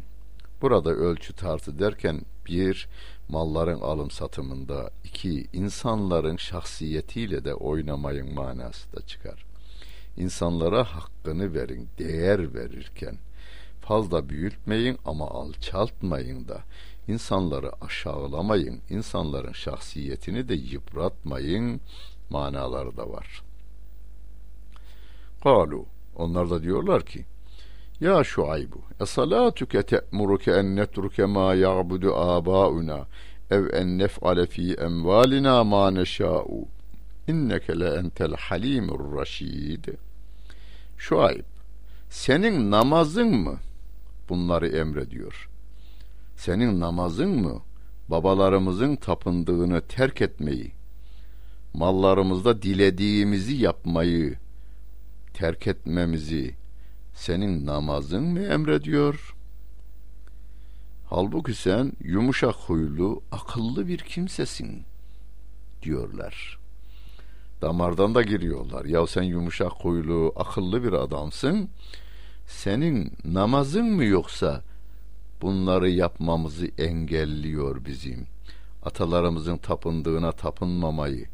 Burada 0.61 0.89
ölçü 0.89 1.33
tartı 1.33 1.79
derken 1.79 2.21
bir 2.47 2.87
malların 3.29 3.79
alım 3.79 4.11
satımında, 4.11 4.91
iki 5.03 5.47
insanların 5.53 6.37
şahsiyetiyle 6.37 7.45
de 7.45 7.53
oynamayın 7.53 8.33
manası 8.33 8.93
da 8.95 9.07
çıkar. 9.07 9.45
İnsanlara 10.17 10.83
hakkını 10.83 11.53
verin, 11.53 11.87
değer 11.97 12.53
verirken 12.53 13.17
fazla 13.89 14.29
büyütmeyin 14.29 14.97
ama 15.05 15.27
alçaltmayın 15.27 16.47
da. 16.47 16.59
İnsanları 17.07 17.71
aşağılamayın, 17.85 18.81
insanların 18.89 19.53
şahsiyetini 19.53 20.49
de 20.49 20.53
yıpratmayın 20.53 21.81
manaları 22.29 22.97
da 22.97 23.09
var. 23.09 23.41
Kalu 25.43 25.85
onlar 26.15 26.49
da 26.49 26.63
diyorlar 26.63 27.05
ki 27.05 27.25
Ya 27.99 28.23
Şuaybu 28.23 28.81
esalatuke 29.01 29.81
te'muruke 29.81 30.51
en 30.51 30.75
netruke 30.75 31.25
ma 31.25 31.53
ya'budu 31.53 32.15
abauna 32.15 33.07
ev 33.51 33.73
en 33.73 33.97
nef'ale 33.97 34.45
fi 34.45 34.73
emvalina 34.73 35.63
ma 35.63 35.91
neşâ'u 35.91 36.67
inneke 37.27 37.79
le 37.79 37.89
entel 37.95 38.33
halimur 38.33 39.17
raşid 39.17 39.85
Şuayb 40.97 41.45
senin 42.09 42.71
namazın 42.71 43.27
mı 43.27 43.59
bunları 44.29 44.67
emrediyor 44.67 45.49
senin 46.39 46.79
namazın 46.79 47.29
mı 47.29 47.61
babalarımızın 48.09 48.95
tapındığını 48.95 49.81
terk 49.81 50.21
etmeyi 50.21 50.71
mallarımızda 51.73 52.61
dilediğimizi 52.61 53.55
yapmayı 53.55 54.37
terk 55.33 55.67
etmemizi 55.67 56.55
senin 57.13 57.65
namazın 57.65 58.23
mı 58.23 58.39
emrediyor? 58.39 59.35
Halbuki 61.09 61.53
sen 61.53 61.93
yumuşak 62.03 62.55
huylu, 62.55 63.21
akıllı 63.31 63.87
bir 63.87 63.97
kimsesin 63.97 64.83
diyorlar. 65.83 66.59
Damardan 67.61 68.15
da 68.15 68.21
giriyorlar. 68.21 68.85
Ya 68.85 69.07
sen 69.07 69.23
yumuşak 69.23 69.71
huylu, 69.71 70.33
akıllı 70.35 70.83
bir 70.83 70.93
adamsın. 70.93 71.69
Senin 72.49 73.11
namazın 73.25 73.85
mı 73.85 74.03
yoksa 74.03 74.63
bunları 75.41 75.89
yapmamızı 75.89 76.67
engelliyor 76.77 77.85
bizim? 77.85 78.27
Atalarımızın 78.83 79.57
tapındığına 79.57 80.31
tapınmamayı 80.31 81.27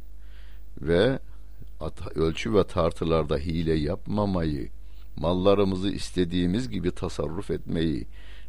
ve 0.82 1.19
ölçü 2.15 2.54
ve 2.54 2.63
tartılarda 2.63 3.38
hile 3.38 3.73
yapmamayı, 3.73 4.69
mallarımızı 5.15 5.89
istediğimiz 5.89 6.69
gibi 6.69 6.91
tasarruf 6.91 7.51
etmeyi 7.51 8.08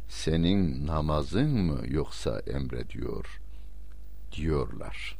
senin 0.09 0.87
namazın 0.87 1.49
mı 1.49 1.81
yoksa 1.87 2.39
emrediyor 2.39 3.39
diyorlar. 4.31 5.17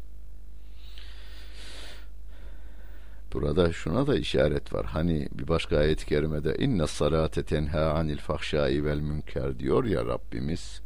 Burada 3.34 3.74
şuna 3.74 4.08
da 4.08 4.16
işaret 4.16 4.74
var. 4.74 4.86
Hani 4.86 5.28
bir 5.32 5.48
başka 5.48 5.78
ayet-i 5.78 6.06
kerimede 6.06 6.56
inne 6.56 6.88
salate 6.88 7.44
tenha 7.44 7.92
anil 7.92 8.18
fahşai 8.18 8.86
vel 8.86 9.00
münker 9.00 9.60
diyor 9.60 9.86
ya 9.86 10.06
Rabbimiz. 10.06 10.82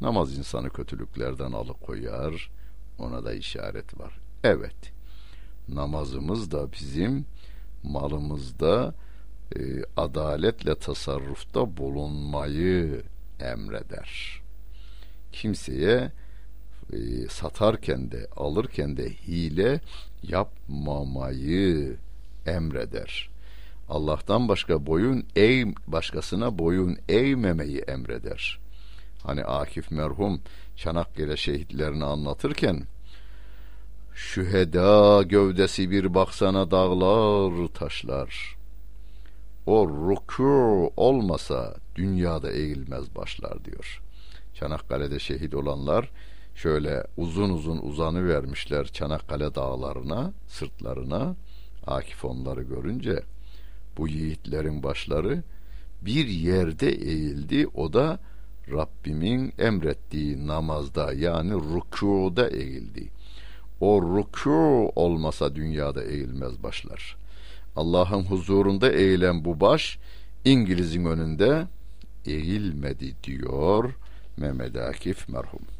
Namaz 0.00 0.38
insanı 0.38 0.70
kötülüklerden 0.70 1.52
alıkoyar. 1.52 2.50
Ona 2.98 3.24
da 3.24 3.32
işaret 3.32 4.00
var. 4.00 4.20
Evet 4.44 4.96
namazımız 5.68 6.50
da 6.50 6.72
bizim 6.72 7.26
malımızda 7.82 8.94
e, 9.56 9.60
adaletle 9.96 10.74
tasarrufta 10.74 11.76
bulunmayı 11.76 13.02
emreder. 13.40 14.42
Kimseye 15.32 16.12
e, 16.92 17.28
satarken 17.28 18.10
de 18.10 18.26
alırken 18.36 18.96
de 18.96 19.10
hile 19.10 19.80
yapmamayı 20.28 21.96
emreder. 22.46 23.28
Allah'tan 23.88 24.48
başka 24.48 24.86
boyun 24.86 25.26
eğ 25.36 25.64
başkasına 25.86 26.58
boyun 26.58 26.98
eğmemeyi 27.08 27.78
emreder. 27.78 28.58
Hani 29.22 29.44
Akif 29.44 29.90
merhum 29.90 30.40
Çanakkale 30.76 31.36
şehitlerini 31.36 32.04
anlatırken 32.04 32.82
Şüheda 34.14 35.22
gövdesi 35.22 35.90
bir 35.90 36.14
baksana 36.14 36.70
dağlar 36.70 37.68
taşlar. 37.68 38.56
O 39.66 39.88
ruku 39.88 40.92
olmasa 40.96 41.76
dünyada 41.96 42.50
eğilmez 42.50 43.14
başlar 43.14 43.64
diyor. 43.64 44.02
Çanakkale'de 44.54 45.18
şehit 45.18 45.54
olanlar 45.54 46.10
şöyle 46.56 47.04
uzun 47.16 47.50
uzun 47.50 47.78
uzanı 47.78 48.28
vermişler 48.28 48.86
Çanakkale 48.86 49.54
dağlarına, 49.54 50.32
sırtlarına. 50.46 51.36
Akif 51.86 52.24
onları 52.24 52.62
görünce 52.62 53.22
bu 53.96 54.08
yiğitlerin 54.08 54.82
başları 54.82 55.42
bir 56.02 56.26
yerde 56.26 56.88
eğildi. 56.90 57.66
O 57.74 57.92
da 57.92 58.18
Rabbimin 58.70 59.52
emrettiği 59.58 60.46
namazda 60.46 61.12
yani 61.12 61.52
rükuda 61.52 62.48
eğildi 62.48 63.16
o 63.80 64.02
rükû 64.02 64.90
olmasa 64.96 65.54
dünyada 65.54 66.04
eğilmez 66.04 66.62
başlar. 66.62 67.16
Allah'ın 67.76 68.22
huzurunda 68.22 68.92
eğilen 68.92 69.44
bu 69.44 69.60
baş 69.60 69.98
İngiliz'in 70.44 71.04
önünde 71.04 71.66
eğilmedi 72.26 73.14
diyor 73.24 73.94
Mehmet 74.36 74.76
Akif 74.76 75.28
merhum. 75.28 75.75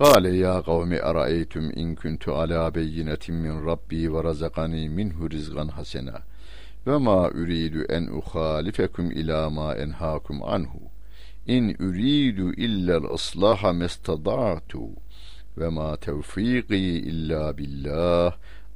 Kale 0.00 0.38
ya 0.38 0.62
kavmi 0.62 0.98
araeytum 0.98 1.70
in 1.76 1.94
kuntu 1.94 2.32
ala 2.34 2.70
beyinetin 2.70 3.34
min 3.34 3.66
rabbi 3.66 4.08
ve 4.08 4.22
razakani 4.24 4.88
minhu 4.88 5.28
rizgan 5.28 5.68
hasena 5.68 6.22
ve 6.86 6.98
ma 6.98 7.28
üridu 7.34 7.84
en 7.84 8.08
uhalifekum 8.08 9.12
ila 9.12 9.50
ma 9.50 9.74
enhakum 9.76 10.42
anhu 10.42 10.80
in 11.46 11.76
üridu 11.78 12.52
illel 12.56 13.04
ıslaha 13.14 13.72
mestada'tu 13.72 14.88
ve 15.58 15.68
ma 15.68 15.96
tevfiki 15.96 16.76
illa 17.10 17.58
billah 17.58 18.32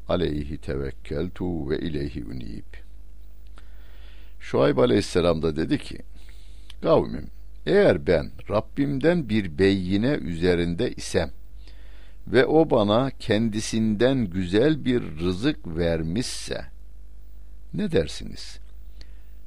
aleyhi 0.09 0.59
tevekkeltu 0.59 1.71
ve 1.71 1.79
ileyhi 1.79 2.25
unib 2.25 2.71
Şuayb 4.41 4.77
aleyhisselam 4.79 5.43
da 5.43 5.57
dedi 5.57 5.79
ki 5.79 5.99
kavmim 6.83 7.34
eğer 7.67 8.07
ben 8.07 8.31
Rabbimden 8.51 9.29
bir 9.29 9.59
beyine 9.59 10.13
üzerinde 10.13 10.93
isem 10.93 11.31
ve 12.27 12.47
o 12.47 12.71
bana 12.71 13.11
kendisinden 13.11 14.25
güzel 14.25 14.85
bir 14.85 15.03
rızık 15.19 15.77
vermişse 15.77 16.65
ne 17.75 17.93
dersiniz? 17.93 18.59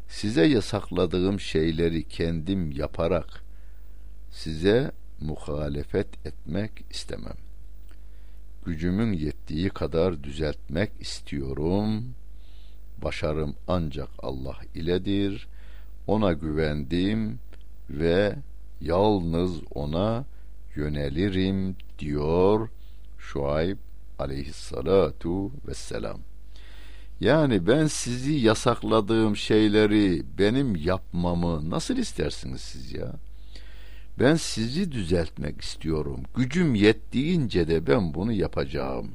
Size 0.08 0.46
yasakladığım 0.46 1.40
şeyleri 1.40 2.04
kendim 2.04 2.72
yaparak 2.72 3.44
size 4.32 4.92
muhalefet 5.22 6.26
etmek 6.26 6.72
istemem. 6.92 7.38
Gücümün 8.66 9.14
yettiği 9.14 9.70
kadar 9.70 10.24
düzeltmek 10.24 10.92
istiyorum. 11.00 12.04
Başarım 13.04 13.56
ancak 13.68 14.10
Allah 14.20 14.58
iledir. 14.76 15.48
Ona 16.08 16.34
güvendim 16.34 17.40
ve 17.90 18.36
yalnız 18.82 19.52
ona 19.76 20.26
yönelirim 20.76 21.76
diyor 22.00 22.70
Şuayb 23.18 23.78
aleyhissalatu 24.20 25.52
vesselam. 25.68 26.20
Yani 27.20 27.68
ben 27.68 27.88
sizi 27.88 28.34
yasakladığım 28.34 29.36
şeyleri 29.36 30.24
benim 30.38 30.76
yapmamı 30.76 31.70
nasıl 31.70 31.98
istersiniz 31.98 32.62
siz 32.62 32.94
ya? 32.94 33.14
Ben 34.20 34.36
sizi 34.36 34.92
düzeltmek 34.92 35.62
istiyorum. 35.62 36.24
Gücüm 36.36 36.76
yettiğince 36.76 37.68
de 37.68 37.88
ben 37.88 38.14
bunu 38.14 38.32
yapacağım. 38.32 39.12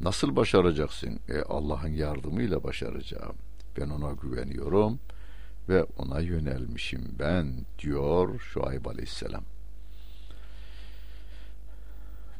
Nasıl 0.00 0.36
başaracaksın? 0.36 1.20
E, 1.28 1.40
Allah'ın 1.40 1.88
yardımıyla 1.88 2.64
başaracağım. 2.64 3.34
Ben 3.78 3.90
ona 3.90 4.12
güveniyorum 4.12 4.98
ve 5.68 5.84
ona 5.96 6.20
yönelmişim 6.20 7.14
ben 7.18 7.52
diyor 7.78 8.40
Şuayb 8.40 8.84
aleyhisselam. 8.84 9.44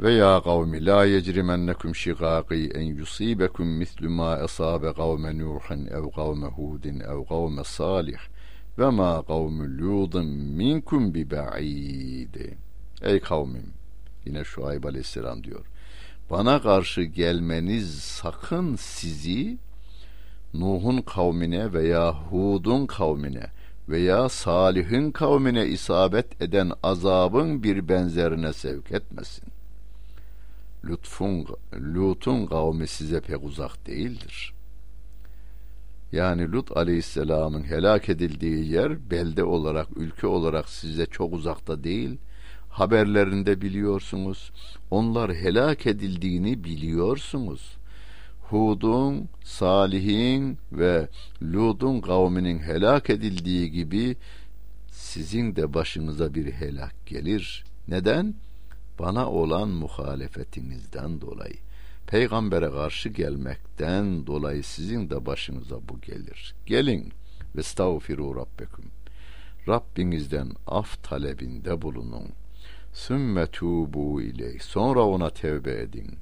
Ve 0.01 0.13
ya 0.13 0.43
kavmi 0.43 0.87
la 0.87 1.05
yecrimennekum 1.05 1.95
şigâki 1.95 2.71
en 2.75 2.83
yusibekum 2.83 3.69
mislu 3.69 4.11
ma 4.11 4.39
esabe 4.39 4.93
kavme 4.93 5.39
Nuhin 5.39 5.87
ev 5.87 6.11
kavme 6.11 6.47
Hudin 6.47 7.01
ev 7.01 7.25
kavme 7.25 7.65
Salih 7.65 8.19
ve 8.79 8.91
ma 8.91 9.23
kavmü 9.23 9.81
Ludun 9.81 10.27
minkum 10.27 11.15
bi 11.15 11.31
ba'id. 11.31 12.35
Ey 13.03 13.21
kavmim 13.21 13.73
yine 14.25 14.45
Şuayb 14.45 14.85
aleyhisselam 14.85 15.45
diyor. 15.45 15.67
Bana 16.31 16.63
karşı 16.63 17.03
gelmeniz 17.03 17.95
sakın 17.95 18.77
sizi 18.77 19.59
Nuh'un 20.55 21.03
kavmine 21.03 21.73
veya 21.73 22.13
Hud'un 22.13 22.87
kavmine 22.87 23.47
veya 23.89 24.29
Salih'in 24.29 25.11
kavmine 25.11 25.67
isabet 25.67 26.43
eden 26.43 26.73
azabın 26.83 27.63
bir 27.63 27.89
benzerine 27.89 28.53
sevk 28.53 28.93
etmesin. 28.93 29.45
Lütfun, 30.85 31.47
Lut'un 31.95 32.47
kavmi 32.47 32.87
size 32.87 33.21
pek 33.21 33.45
uzak 33.45 33.87
değildir. 33.87 34.55
Yani 36.13 36.53
Lut 36.53 36.77
aleyhisselamın 36.77 37.63
helak 37.65 38.09
edildiği 38.09 38.73
yer 38.73 39.11
belde 39.11 39.45
olarak, 39.45 39.89
ülke 39.97 40.27
olarak 40.27 40.69
size 40.69 41.07
çok 41.07 41.33
uzakta 41.33 41.85
değil. 41.85 42.19
Haberlerinde 42.71 43.61
biliyorsunuz. 43.61 44.53
Onlar 44.91 45.35
helak 45.35 45.87
edildiğini 45.87 46.65
biliyorsunuz.'' 46.65 47.84
Hud'un, 48.51 49.29
Salih'in 49.45 50.59
ve 50.73 51.09
Lud'un 51.43 52.01
kavminin 52.01 52.59
helak 52.59 53.11
edildiği 53.11 53.71
gibi 53.71 54.17
sizin 54.91 55.57
de 55.57 55.75
başınıza 55.75 56.35
bir 56.35 56.53
helak 56.53 57.07
gelir. 57.07 57.65
Neden? 57.89 58.35
Bana 58.99 59.31
olan 59.31 59.69
muhalefetinizden 59.69 61.21
dolayı. 61.21 61.57
Peygambere 62.07 62.71
karşı 62.71 63.09
gelmekten 63.09 64.27
dolayı 64.27 64.63
sizin 64.63 65.11
de 65.11 65.27
başınıza 65.27 65.77
bu 65.89 66.01
gelir. 66.01 66.55
Gelin 66.67 67.13
ve 67.57 67.61
estağfiru 67.61 68.37
rabbekum. 68.37 68.85
Rabbinizden 69.69 70.51
af 70.67 71.03
talebinde 71.03 71.83
bulunun. 71.83 72.29
Sümme 72.93 73.47
tubu 73.47 74.23
ileyh. 74.23 74.61
Sonra 74.61 75.03
ona 75.03 75.31
tevbe 75.31 75.81
edin. 75.81 76.19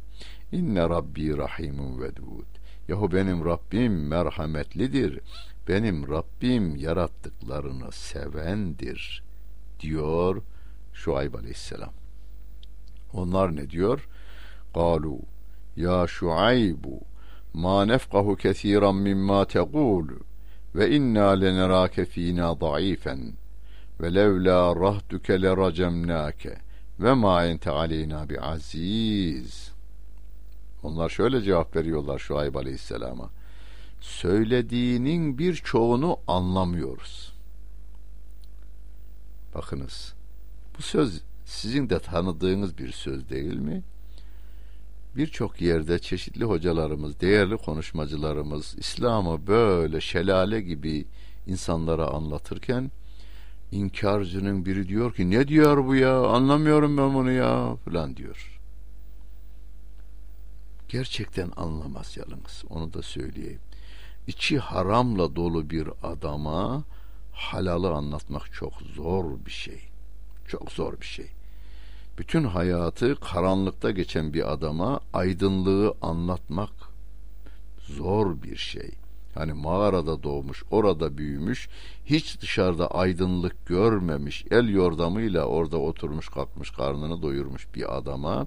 İnne 0.53 0.81
Rabbi 0.81 1.38
rahimun 1.38 2.01
vedud. 2.01 2.47
Yahu 2.88 3.12
benim 3.12 3.45
Rabbim 3.45 4.09
merhametlidir. 4.09 5.21
Benim 5.69 6.09
Rabbim 6.09 6.77
yarattıklarını 6.77 7.93
sevendir 7.93 9.23
diyor 9.81 10.43
Şuayb 10.93 11.35
aleyhisselam. 11.35 11.93
Onlar 13.12 13.57
ne 13.57 13.71
diyor? 13.71 14.09
Galu 14.75 15.19
ya 15.77 16.07
Şuaybu 16.07 17.01
ma 17.55 17.85
nefkahu 17.85 18.37
kesiran 18.37 18.97
mimma 18.97 19.45
tegulu 19.45 20.21
ve 20.75 20.91
inna 20.91 21.31
lenerake 21.31 22.05
fina 22.05 22.55
zayıfen 22.55 23.33
ve 24.01 24.15
levla 24.15 24.77
rahtuke 24.77 25.43
leracemnake 25.43 26.55
ve 27.01 27.15
ma 27.15 27.45
ente 27.45 27.71
aleyna 27.71 28.29
bi 28.29 28.41
aziz.'' 28.41 29.72
Onlar 30.83 31.09
şöyle 31.09 31.42
cevap 31.42 31.77
veriyorlar 31.77 32.18
Şuayb 32.18 32.55
Aleyhisselam'a. 32.55 33.31
Söylediğinin 34.01 35.38
birçoğunu 35.38 36.16
anlamıyoruz. 36.29 37.33
Bakınız. 39.55 40.14
Bu 40.79 40.83
söz 40.83 41.21
sizin 41.45 41.90
de 41.90 41.99
tanıdığınız 41.99 42.79
bir 42.79 42.92
söz 42.92 43.31
değil 43.31 43.57
mi? 43.57 43.83
Birçok 45.16 45.61
yerde 45.61 45.99
çeşitli 45.99 46.45
hocalarımız, 46.45 47.21
değerli 47.21 47.57
konuşmacılarımız 47.57 48.75
İslam'ı 48.79 49.47
böyle 49.47 50.01
şelale 50.01 50.61
gibi 50.61 51.07
insanlara 51.47 52.07
anlatırken 52.07 52.90
inkarcının 53.73 54.64
biri 54.64 54.88
diyor 54.88 55.14
ki 55.14 55.31
ne 55.31 55.49
diyor 55.49 55.87
bu 55.87 55.95
ya 55.95 56.27
anlamıyorum 56.27 56.97
ben 56.97 57.14
bunu 57.14 57.31
ya 57.31 57.77
falan 57.85 58.16
diyor 58.16 58.52
gerçekten 60.93 61.51
anlamaz 61.57 62.17
yalnız. 62.17 62.65
Onu 62.71 62.93
da 62.93 63.03
söyleyeyim. 63.03 63.61
İçi 64.27 64.59
haramla 64.59 65.37
dolu 65.37 65.71
bir 65.71 65.89
adama 66.03 66.85
halalı 67.33 67.93
anlatmak 67.93 68.53
çok 68.53 68.73
zor 68.73 69.25
bir 69.47 69.51
şey. 69.51 69.81
Çok 70.49 70.73
zor 70.73 71.01
bir 71.01 71.07
şey. 71.07 71.27
Bütün 72.19 72.45
hayatı 72.45 73.21
karanlıkta 73.21 73.91
geçen 73.91 74.35
bir 74.35 74.53
adama 74.53 75.01
aydınlığı 75.13 75.95
anlatmak 76.03 76.73
zor 77.79 78.43
bir 78.43 78.57
şey. 78.57 78.91
Hani 79.35 79.53
mağarada 79.53 80.23
doğmuş, 80.23 80.63
orada 80.71 81.19
büyümüş, 81.19 81.69
hiç 82.05 82.41
dışarıda 82.41 82.87
aydınlık 82.91 83.67
görmemiş, 83.67 84.45
el 84.51 84.69
yordamıyla 84.69 85.45
orada 85.45 85.77
oturmuş 85.77 86.29
kalkmış 86.29 86.71
karnını 86.71 87.23
doyurmuş 87.23 87.75
bir 87.75 87.97
adama 87.97 88.47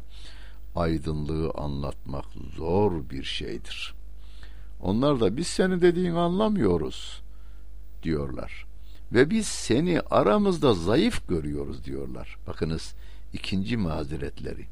aydınlığı 0.75 1.51
anlatmak 1.51 2.25
zor 2.57 3.09
bir 3.09 3.23
şeydir. 3.23 3.93
Onlar 4.81 5.19
da 5.19 5.37
biz 5.37 5.47
seni 5.47 5.81
dediğini 5.81 6.17
anlamıyoruz 6.17 7.21
diyorlar. 8.03 8.65
Ve 9.13 9.29
biz 9.29 9.47
seni 9.47 10.01
aramızda 10.01 10.73
zayıf 10.73 11.27
görüyoruz 11.27 11.85
diyorlar. 11.85 12.37
Bakınız 12.47 12.95
ikinci 13.33 13.77
mazeretleri. 13.77 14.65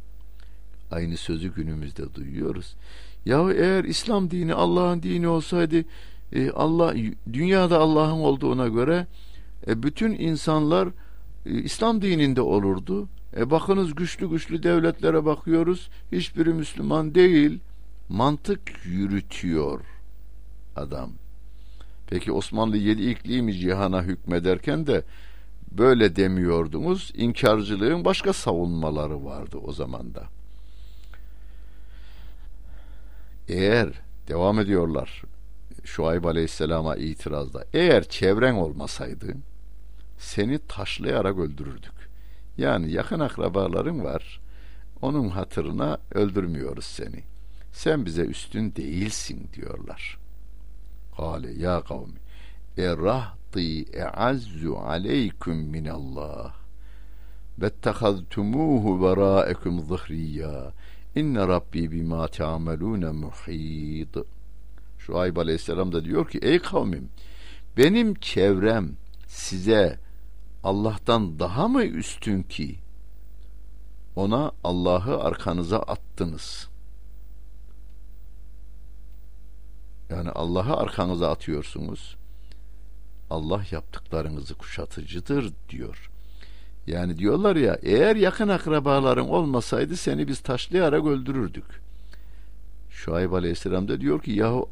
Aynı 0.92 1.18
sözü 1.18 1.54
günümüzde 1.54 2.13
duyuyoruz. 2.16 2.76
Ya 3.26 3.52
eğer 3.52 3.84
İslam 3.84 4.32
dini 4.32 4.54
Allah'ın 4.54 5.04
dini 5.04 5.28
olsaydı 5.28 5.84
e, 6.34 6.52
Allah 6.52 6.94
dünyada 7.34 7.80
Allah'ın 7.80 8.20
olduğuna 8.20 8.68
göre 8.68 9.08
e, 9.68 9.84
bütün 9.84 10.12
insanlar 10.12 10.88
e, 11.46 11.52
İslam 11.52 12.02
dininde 12.02 12.42
olurdu. 12.42 13.08
E 13.38 13.50
bakınız 13.50 13.96
güçlü 13.96 14.30
güçlü 14.30 14.63
devletlere 14.63 15.26
bakıyoruz. 15.26 15.89
Hiçbiri 16.12 16.54
Müslüman 16.54 17.15
değil. 17.15 17.60
Mantık 18.10 18.86
yürütüyor 18.86 19.82
adam. 20.76 21.12
Peki 22.08 22.32
Osmanlı 22.32 22.78
yedi 22.78 23.10
ikliği 23.10 23.41
mi 23.41 23.54
cihana 23.54 24.04
hükmederken 24.04 24.88
de 24.88 25.04
böyle 25.72 26.15
demiyordunuz. 26.15 27.12
İnkarcılığın 27.15 28.06
başka 28.06 28.34
savunmaları 28.34 29.26
vardı 29.26 29.58
o 29.58 29.72
zaman 29.72 30.15
da. 30.15 30.24
Eğer 33.48 33.89
devam 34.28 34.60
ediyorlar 34.60 35.24
Şuayb 35.84 36.24
Aleyhisselam'a 36.24 36.96
itirazda. 36.96 37.65
Eğer 37.74 38.04
çevren 38.04 38.54
olmasaydı 38.54 39.34
seni 40.17 40.60
taşlayarak 40.67 41.38
öldürürdük. 41.38 42.03
Yani 42.58 42.92
yakın 42.92 43.20
akrabaların 43.20 44.04
var. 44.04 44.42
Onun 45.02 45.30
hatırına 45.30 45.98
öldürmüyoruz 46.12 46.86
seni. 46.86 47.24
Sen 47.72 48.06
bize 48.06 48.22
üstün 48.22 48.76
değilsin 48.76 49.50
diyorlar. 49.54 50.18
Kale 51.18 51.52
ya 51.52 51.82
kavmi 51.82 52.24
erahti 52.78 53.84
e'azzu 53.94 54.76
aleyküm 54.76 55.58
minallah 55.58 56.54
vettehaztumuhu 57.62 59.04
verâekum 59.04 59.80
zıhriyya 59.80 60.74
inne 61.16 61.48
rabbi 61.48 61.92
bima 61.92 62.28
te'amelûne 62.28 63.12
muhîd 63.12 64.16
Şuayb 65.00 65.38
aleyhisselam 65.38 65.92
da 65.92 66.06
diyor 66.06 66.30
ki 66.30 66.39
ey 66.42 66.60
kavmim 66.60 67.10
benim 67.78 68.13
çevrem 68.13 68.92
size 69.28 70.00
Allah'tan 70.63 71.39
daha 71.39 71.67
mı 71.67 71.84
üstün 71.84 72.43
ki 72.43 72.80
ona 74.15 74.52
Allah'ı 74.63 75.23
arkanıza 75.23 75.80
attınız. 75.80 76.69
Yani 80.10 80.30
Allah'ı 80.30 80.78
arkanıza 80.78 81.32
atıyorsunuz. 81.32 82.15
Allah 83.30 83.63
yaptıklarınızı 83.71 84.56
kuşatıcıdır 84.56 85.54
diyor. 85.69 86.10
Yani 86.88 87.17
diyorlar 87.17 87.56
ya 87.56 87.80
eğer 87.82 88.15
yakın 88.15 88.47
akrabaların 88.47 89.30
olmasaydı 89.30 89.97
seni 89.97 90.28
biz 90.28 90.39
taşlayarak 90.39 91.06
öldürürdük. 91.06 91.65
Şuayb 92.89 93.32
Aleyhisselam 93.32 93.88
da 93.88 94.02
diyor 94.02 94.21
ki 94.21 94.32
yahu 94.32 94.69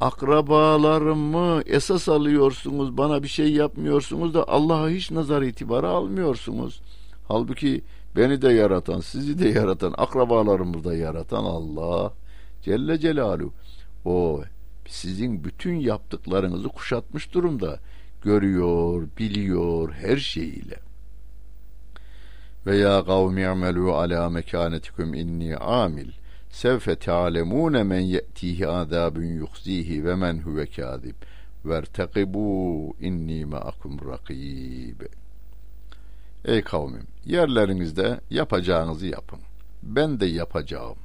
akrabalarımı 0.00 1.62
esas 1.66 2.08
alıyorsunuz 2.08 2.96
bana 2.96 3.22
bir 3.22 3.28
şey 3.28 3.52
yapmıyorsunuz 3.52 4.34
da 4.34 4.48
Allah'a 4.48 4.88
hiç 4.88 5.10
nazar 5.10 5.42
itibarı 5.42 5.88
almıyorsunuz. 5.88 6.80
Halbuki 7.28 7.82
beni 8.16 8.42
de 8.42 8.52
yaratan 8.52 9.00
sizi 9.00 9.38
de 9.38 9.48
yaratan 9.48 9.94
akrabalarımı 9.98 10.84
da 10.84 10.96
yaratan 10.96 11.44
Allah 11.44 12.12
Celle 12.62 12.98
Celaluhu. 12.98 13.52
O 14.04 14.42
sizin 14.88 15.44
bütün 15.44 15.74
yaptıklarınızı 15.74 16.68
kuşatmış 16.68 17.34
durumda. 17.34 17.78
Görüyor 18.22 19.08
biliyor 19.18 19.92
her 19.92 20.16
şeyiyle. 20.16 20.76
Ve 22.66 22.76
ya 22.76 23.04
kavmi 23.04 23.46
amelu 23.46 23.94
ala 23.94 24.30
mekanetikum 24.30 25.14
inni 25.14 25.56
amil 25.56 26.08
sevfe 26.56 26.96
te'alemune 26.96 27.82
men 27.82 28.00
ye'tihi 28.00 28.68
azabun 28.68 29.24
yuhzihi 29.24 30.04
ve 30.04 30.14
men 30.14 30.38
huve 30.38 30.66
kâzib 30.66 31.14
vertekibu 31.64 32.96
inni 33.00 33.44
ma'akum 33.44 33.98
rakib 34.10 35.00
Ey 36.44 36.62
kavmim 36.62 37.06
yerlerinizde 37.24 38.20
yapacağınızı 38.30 39.06
yapın 39.06 39.40
ben 39.82 40.20
de 40.20 40.26
yapacağım 40.26 40.96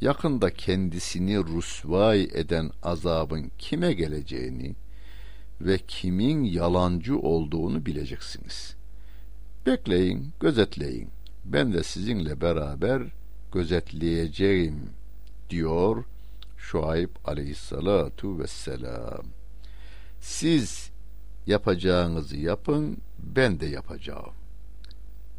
yakında 0.00 0.50
kendisini 0.50 1.38
rusvay 1.38 2.22
eden 2.22 2.70
azabın 2.82 3.50
kime 3.58 3.92
geleceğini 3.92 4.74
ve 5.60 5.78
kimin 5.78 6.44
yalancı 6.44 7.18
olduğunu 7.18 7.86
bileceksiniz. 7.86 8.74
Bekleyin, 9.66 10.32
gözetleyin. 10.40 11.08
Ben 11.44 11.72
de 11.72 11.82
sizinle 11.82 12.40
beraber 12.40 13.02
gözetleyeceğim 13.52 14.90
diyor 15.50 16.04
Şuayb 16.58 17.10
aleyhissalatu 17.24 18.38
vesselam. 18.38 19.24
Siz 20.20 20.90
yapacağınızı 21.46 22.36
yapın, 22.36 22.96
ben 23.18 23.60
de 23.60 23.66
yapacağım. 23.66 24.34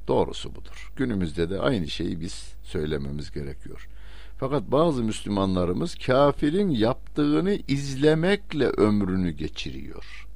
Doğrusu 0.07 0.55
budur. 0.55 0.91
Günümüzde 0.95 1.49
de 1.49 1.59
aynı 1.59 1.87
şeyi 1.87 2.21
biz 2.21 2.53
söylememiz 2.63 3.31
gerekiyor. 3.31 3.87
Fakat 4.37 4.63
bazı 4.71 5.03
Müslümanlarımız 5.03 5.95
kafirin 5.95 6.69
yaptığını 6.69 7.59
izlemekle 7.67 8.65
ömrünü 8.65 9.31
geçiriyor. 9.31 10.27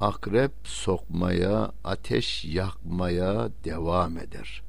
Akrep 0.00 0.52
sokmaya, 0.64 1.72
ateş 1.84 2.44
yakmaya 2.44 3.48
devam 3.64 4.18
eder. 4.18 4.62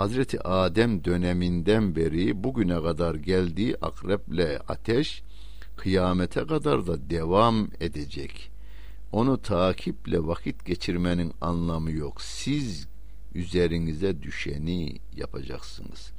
Hazreti 0.00 0.40
Adem 0.40 1.04
döneminden 1.04 1.96
beri 1.96 2.44
bugüne 2.44 2.82
kadar 2.82 3.14
geldiği 3.14 3.76
akreple 3.76 4.58
ateş 4.58 5.22
kıyamete 5.76 6.46
kadar 6.46 6.86
da 6.86 7.10
devam 7.10 7.68
edecek. 7.80 8.50
Onu 9.12 9.42
takiple 9.42 10.26
vakit 10.26 10.64
geçirmenin 10.64 11.32
anlamı 11.40 11.90
yok. 11.90 12.22
Siz 12.22 12.88
üzerinize 13.34 14.22
düşeni 14.22 14.96
yapacaksınız. 15.16 16.12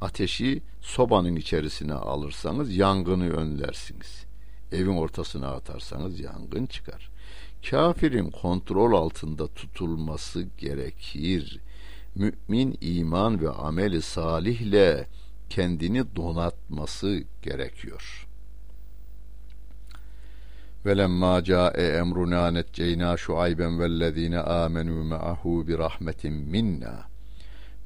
Ateşi 0.00 0.62
sobanın 0.80 1.36
içerisine 1.36 1.94
alırsanız 1.94 2.76
yangını 2.76 3.30
önlersiniz. 3.30 4.24
Evin 4.72 4.96
ortasına 4.96 5.48
atarsanız 5.48 6.20
yangın 6.20 6.66
çıkar. 6.66 7.10
Kafirin 7.70 8.30
kontrol 8.30 8.92
altında 8.92 9.46
tutulması 9.46 10.46
gerekir 10.58 11.60
mümin 12.18 12.78
iman 12.80 13.40
ve 13.40 13.50
ameli 13.50 14.02
salihle 14.02 15.06
kendini 15.50 16.16
donatması 16.16 17.22
gerekiyor. 17.42 18.28
Velemma 20.86 21.44
ca'e 21.44 21.86
emruna 21.86 22.50
netceyna 22.50 23.16
şuayben 23.16 23.80
vellezine 23.80 24.38
amenu 24.38 25.04
ma'ahu 25.04 25.66
bi 25.68 25.78
rahmetin 25.78 26.32
minna. 26.32 27.08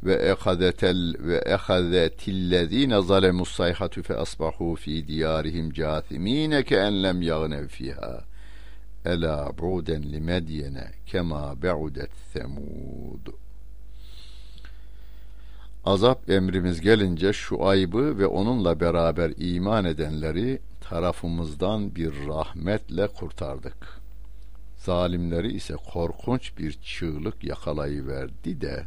Ve 0.02 0.14
ehadetel 0.14 1.14
ve 1.18 1.36
ehadetillezine 1.36 3.02
zalemus 3.02 3.52
sayhatu 3.56 4.02
fe 4.02 4.16
asbahu 4.16 4.76
fi 4.76 5.08
diyarihim 5.08 5.72
cathimine 5.72 6.62
ke 6.62 6.76
en 6.76 7.02
lem 7.02 7.68
fiha. 7.68 8.24
Ela 9.04 9.52
bu'den 9.58 10.02
li 10.12 10.20
kema 11.06 11.62
be'udet 11.62 12.10
semud 12.32 13.41
Azap 15.84 16.30
emrimiz 16.30 16.80
gelince 16.80 17.32
şu 17.32 17.66
aybı 17.66 18.18
ve 18.18 18.26
onunla 18.26 18.80
beraber 18.80 19.32
iman 19.36 19.84
edenleri 19.84 20.60
tarafımızdan 20.80 21.94
bir 21.94 22.26
rahmetle 22.28 23.08
kurtardık. 23.08 24.00
Zalimleri 24.76 25.52
ise 25.52 25.74
korkunç 25.92 26.58
bir 26.58 26.72
çığlık 26.72 27.44
yakalayıverdi 27.44 28.60
de 28.60 28.86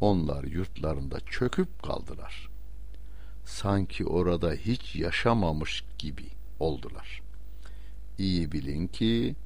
onlar 0.00 0.44
yurtlarında 0.44 1.20
çöküp 1.20 1.82
kaldılar. 1.82 2.48
Sanki 3.44 4.06
orada 4.06 4.52
hiç 4.52 4.96
yaşamamış 4.96 5.84
gibi 5.98 6.26
oldular. 6.60 7.22
İyi 8.18 8.52
bilin 8.52 8.86
ki 8.86 9.36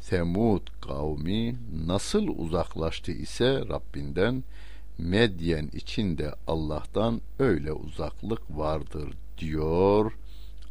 Semud 0.00 0.68
kavmi 0.80 1.56
nasıl 1.86 2.28
uzaklaştı 2.28 3.12
ise 3.12 3.62
Rabbinden 3.68 4.44
Medyen 5.00 5.70
içinde 5.72 6.34
Allah'tan 6.46 7.20
öyle 7.38 7.72
uzaklık 7.72 8.42
vardır 8.50 9.14
diyor 9.38 10.12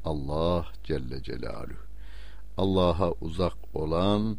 Allah 0.06 0.66
Celle 0.84 1.24
Celaluhu. 1.24 1.74
Allah'a 2.58 3.12
uzak 3.12 3.58
olan 3.74 4.38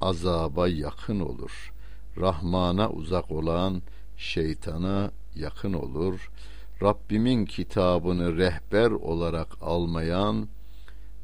azaba 0.00 0.68
yakın 0.68 1.20
olur. 1.20 1.72
Rahman'a 2.16 2.90
uzak 2.90 3.30
olan 3.30 3.82
şeytana 4.16 5.10
yakın 5.34 5.72
olur. 5.72 6.30
Rabbimin 6.82 7.44
kitabını 7.44 8.36
rehber 8.36 8.90
olarak 8.90 9.48
almayan 9.62 10.48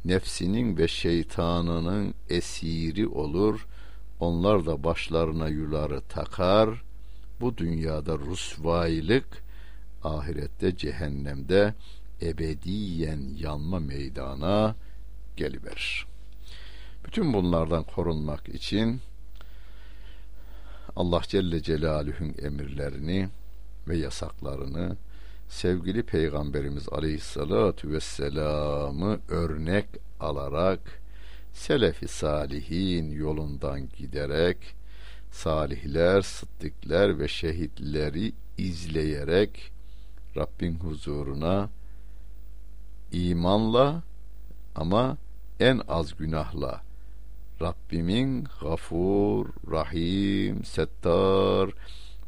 nefsinin 0.05 0.77
ve 0.77 0.89
şeytanının 0.89 2.15
esiri 2.29 3.09
olur. 3.09 3.67
Onlar 4.21 4.67
da 4.67 4.85
başlarına 4.85 5.49
yuları 5.49 6.01
takar 6.01 6.86
bu 7.41 7.57
dünyada 7.57 8.19
rusvaylık, 8.19 9.27
ahirette 10.05 10.77
cehennemde 10.77 11.75
ebediyen 12.23 13.21
yanma 13.39 13.81
meydana 13.81 14.75
geliverir. 15.37 16.07
Bütün 17.05 17.33
bunlardan 17.33 17.83
korunmak 17.83 18.49
için 18.49 19.01
Allah 20.97 21.23
Celle 21.29 21.63
Celaluhu'nun 21.63 22.35
emirlerini 22.43 23.29
ve 23.89 23.97
yasaklarını 23.97 24.97
sevgili 25.49 26.03
Peygamberimiz 26.03 26.89
Aleyhissalatu 26.89 27.91
Vesselam'ı 27.91 29.21
örnek 29.29 29.87
alarak 30.21 30.81
selefi 31.53 32.09
salihin 32.09 33.13
yolundan 33.13 33.89
giderek 33.97 34.59
salihler, 35.31 36.23
sıddıklar 36.23 37.19
ve 37.19 37.29
şehitleri 37.29 38.33
izleyerek 38.59 39.73
Rabbin 40.37 40.75
huzuruna 40.75 41.71
imanla 43.13 44.03
ama 44.75 45.17
en 45.61 45.81
az 45.89 46.17
günahla 46.17 46.83
Rabbimin 47.63 48.47
Gafur, 48.61 49.47
Rahim, 49.71 50.65
Settar, 50.65 51.71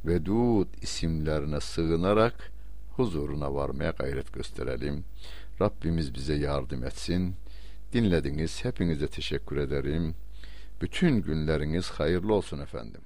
Vedud 0.04 0.66
isimlerine 0.82 1.60
sığınarak 1.60 2.52
huzuruna 2.96 3.54
varmaya 3.54 3.90
gayret 3.90 4.32
gösterelim. 4.32 5.04
Rabbimiz 5.60 6.14
bize 6.14 6.34
yardım 6.34 6.84
etsin. 6.84 7.34
Dinlediniz. 7.92 8.64
Hepinize 8.64 9.08
teşekkür 9.08 9.56
ederim. 9.56 10.14
Bütün 10.80 11.22
günleriniz 11.22 11.90
hayırlı 11.90 12.34
olsun 12.34 12.60
efendim. 12.60 13.00